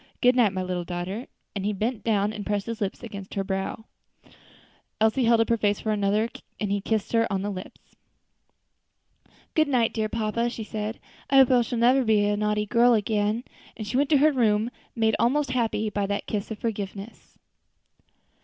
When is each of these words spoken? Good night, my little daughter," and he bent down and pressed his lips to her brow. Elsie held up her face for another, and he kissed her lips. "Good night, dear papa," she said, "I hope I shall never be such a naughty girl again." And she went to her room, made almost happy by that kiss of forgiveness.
Good 0.19 0.35
night, 0.35 0.51
my 0.51 0.63
little 0.63 0.83
daughter," 0.83 1.27
and 1.55 1.63
he 1.63 1.73
bent 1.73 2.03
down 2.03 2.33
and 2.33 2.43
pressed 2.43 2.65
his 2.65 2.81
lips 2.81 2.97
to 2.97 3.27
her 3.35 3.43
brow. 3.43 3.85
Elsie 4.99 5.25
held 5.25 5.41
up 5.41 5.49
her 5.49 5.57
face 5.57 5.79
for 5.79 5.91
another, 5.91 6.27
and 6.59 6.71
he 6.71 6.81
kissed 6.81 7.13
her 7.13 7.27
lips. 7.29 7.95
"Good 9.53 9.67
night, 9.67 9.93
dear 9.93 10.09
papa," 10.09 10.49
she 10.49 10.63
said, 10.63 10.99
"I 11.29 11.35
hope 11.37 11.51
I 11.51 11.61
shall 11.61 11.77
never 11.77 12.03
be 12.03 12.23
such 12.23 12.33
a 12.33 12.37
naughty 12.37 12.65
girl 12.65 12.95
again." 12.95 13.43
And 13.77 13.85
she 13.85 13.95
went 13.95 14.09
to 14.09 14.17
her 14.17 14.31
room, 14.31 14.71
made 14.95 15.15
almost 15.19 15.51
happy 15.51 15.91
by 15.91 16.07
that 16.07 16.25
kiss 16.25 16.49
of 16.49 16.57
forgiveness. 16.57 17.37